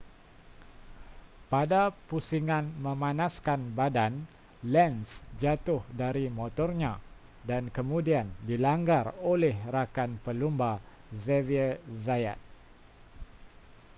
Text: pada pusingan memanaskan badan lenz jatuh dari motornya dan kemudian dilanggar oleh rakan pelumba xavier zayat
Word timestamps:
pada 1.51 1.83
pusingan 2.09 2.65
memanaskan 2.85 3.59
badan 3.79 4.13
lenz 4.73 5.09
jatuh 5.41 5.81
dari 6.01 6.25
motornya 6.39 6.93
dan 7.49 7.63
kemudian 7.77 8.25
dilanggar 8.49 9.05
oleh 9.33 9.53
rakan 9.75 10.11
pelumba 10.25 10.71
xavier 11.23 11.73
zayat 12.05 12.39